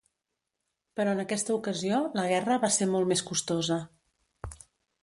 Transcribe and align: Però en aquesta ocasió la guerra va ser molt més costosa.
Però 0.99 1.13
en 1.17 1.21
aquesta 1.23 1.53
ocasió 1.57 2.01
la 2.21 2.27
guerra 2.33 2.59
va 2.65 2.73
ser 2.79 2.89
molt 2.95 3.13
més 3.13 3.25
costosa. 3.31 3.79